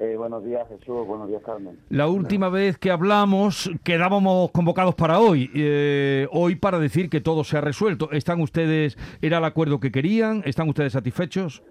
[0.00, 1.06] Eh, buenos días, Jesús.
[1.06, 1.76] Buenos días, Carmen.
[1.88, 5.50] La última vez que hablamos quedábamos convocados para hoy.
[5.54, 8.12] Eh, hoy para decir que todo se ha resuelto.
[8.12, 10.42] ¿Están ustedes, era el acuerdo que querían?
[10.44, 11.64] ¿Están ustedes satisfechos?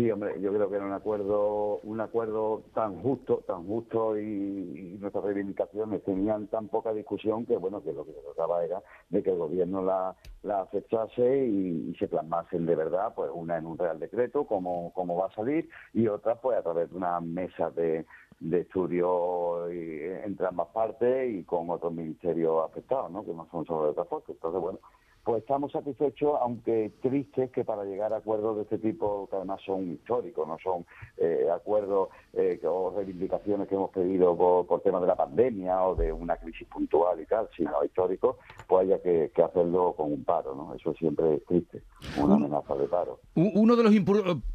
[0.00, 4.96] Sí, hombre, yo creo que era un acuerdo, un acuerdo tan justo, tan justo y,
[4.98, 9.22] nuestras reivindicaciones tenían tan poca discusión que bueno que lo que se trataba era de
[9.22, 13.76] que el gobierno la, la aceptase y, se plasmasen de verdad, pues una en un
[13.76, 17.70] real decreto, como, como va a salir, y otra pues a través de una mesa
[17.70, 18.06] de,
[18.38, 23.22] de estudio entre ambas partes y con otros ministerios afectados, ¿no?
[23.22, 24.32] que no son solo de transporte.
[24.32, 24.78] Entonces, bueno,
[25.24, 29.60] pues estamos satisfechos, aunque tristes que para llegar a acuerdos de este tipo, que además
[29.64, 30.86] son históricos, no son
[31.18, 35.94] eh, acuerdos eh, o reivindicaciones que hemos pedido por, por temas de la pandemia o
[35.94, 40.54] de una crisis puntual y tal, sino históricos, pues haya que, hacerlo con un paro,
[40.54, 40.74] ¿no?
[40.74, 41.82] Eso siempre es triste,
[42.18, 43.20] una amenaza de paro.
[43.34, 43.94] Uno de los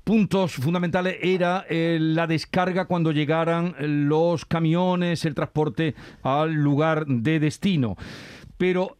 [0.03, 7.39] puntos fundamentales era eh, la descarga cuando llegaran los camiones, el transporte al lugar de
[7.39, 7.95] destino
[8.57, 8.95] pero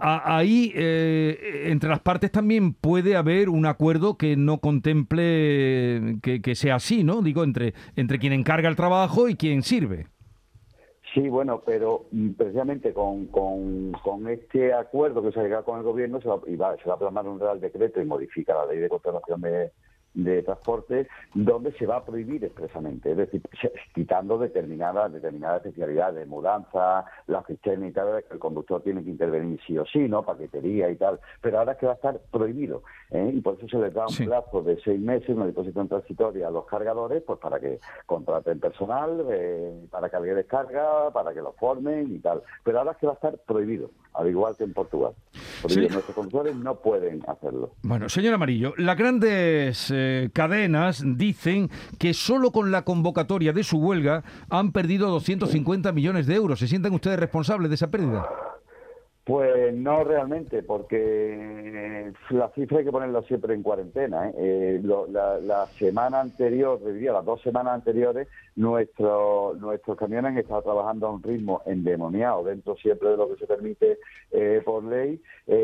[0.00, 6.76] ahí eh, entre las partes también puede haber un acuerdo que no contemple que, sea
[6.76, 7.22] así, ¿no?
[7.22, 10.06] Digo, entre, entre quien encarga el trabajo y quien sirve.
[11.14, 15.84] Sí, bueno, pero mm, precisamente con, con, este acuerdo que se ha llegado con el
[15.84, 18.88] gobierno se va, se va a plasmar un real decreto y modifica la ley de
[18.88, 19.70] conservación de,
[20.16, 23.42] de transporte donde se va a prohibir expresamente, es decir,
[23.94, 29.10] quitando determinadas determinadas especialidades, de mudanza, la cisterna y tal, que el conductor tiene que
[29.10, 30.22] intervenir sí o sí, ¿no?
[30.22, 33.30] Paquetería y tal, pero ahora es que va a estar prohibido, ¿eh?
[33.34, 36.50] y por eso se les da un plazo de seis meses, una disposición transitoria a
[36.50, 41.54] los cargadores, pues para que contraten personal, eh, para que haya descarga, para que los
[41.56, 44.72] formen y tal, pero ahora es que va a estar prohibido, al igual que en
[44.72, 45.12] Portugal.
[45.62, 47.72] Nuestros conductores no pueden hacerlo.
[47.82, 49.92] Bueno, señor Amarillo, las grandes...
[49.94, 56.26] Eh, cadenas dicen que solo con la convocatoria de su huelga han perdido 250 millones
[56.26, 56.58] de euros.
[56.58, 58.26] ¿Se sienten ustedes responsables de esa pérdida?
[59.26, 64.28] Pues no realmente, porque la cifra hay que ponerla siempre en cuarentena.
[64.28, 64.34] ¿eh?
[64.38, 71.08] Eh, la, semana anterior, diría las dos semanas anteriores, nuestro, nuestros camiones han estado trabajando
[71.08, 73.98] a un ritmo endemoniado, dentro siempre de lo que se permite
[74.30, 75.20] eh, por ley,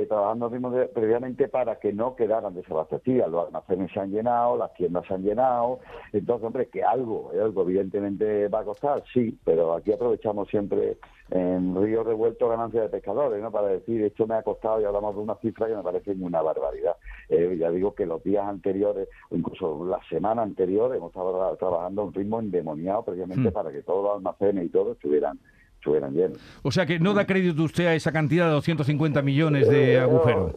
[0.08, 3.30] trabajando a ritmo previamente para que no quedaran desabastecidas.
[3.30, 5.78] Los almacenes se han llenado, las tiendas se han llenado.
[6.12, 10.96] Entonces, hombre, que algo, algo evidentemente va a costar, sí, pero aquí aprovechamos siempre
[11.34, 13.50] en Río Revuelto ganancia de pescadores, ¿no?
[13.50, 16.42] Para decir, esto me ha costado y hablamos de una cifra que me parece una
[16.42, 16.96] barbaridad.
[17.30, 22.02] Eh, ya digo que los días anteriores, o incluso la semana anterior, hemos estado trabajando
[22.02, 23.52] a un ritmo endemoniado precisamente hmm.
[23.52, 25.38] para que todos los almacenes y todo estuvieran
[25.76, 26.38] estuvieran llenos.
[26.62, 30.00] O sea que no da crédito usted a esa cantidad de 250 millones de eh,
[30.00, 30.54] agujeros.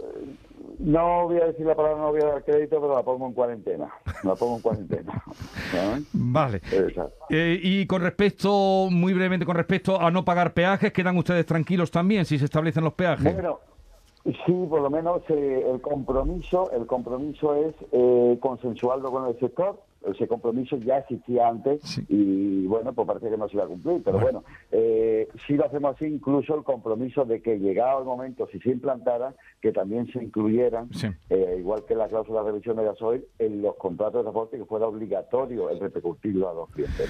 [0.78, 3.34] No voy a decir la palabra, no voy a dar crédito, pero la pongo en
[3.34, 3.90] cuarentena.
[4.24, 5.24] La pongo en cuarentena.
[6.14, 6.62] Vale.
[7.30, 11.92] Eh, y con respecto, muy brevemente, con respecto a no pagar peajes, ¿quedan ustedes tranquilos
[11.92, 13.34] también si se establecen los peajes?
[13.34, 13.60] Bueno,
[14.24, 19.82] sí, por lo menos eh, el compromiso, el compromiso es eh, consensuarlo con el sector
[20.12, 24.02] ese compromiso ya existía antes y bueno, pues parece que no se iba a cumplir,
[24.04, 28.48] pero bueno, eh, si lo hacemos así, incluso el compromiso de que llegado el momento,
[28.52, 30.90] si se implantara, que también se incluyeran,
[31.30, 34.66] eh, igual que la cláusula de revisión de gasoil, en los contratos de transporte que
[34.66, 37.10] fuera obligatorio el repercutirlo a los clientes.